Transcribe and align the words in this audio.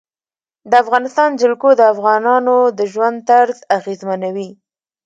د 0.69 0.71
افغانستان 0.83 1.29
جلکو 1.41 1.69
د 1.75 1.81
افغانانو 1.93 2.55
د 2.77 2.79
ژوند 2.91 3.17
طرز 3.29 3.57
اغېزمنوي. 3.77 4.49